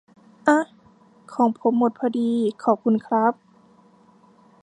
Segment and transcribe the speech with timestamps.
[0.47, 0.63] อ๊ะ
[1.33, 2.31] ของผมหมดพอดี
[2.63, 3.33] ขอบคุณครับ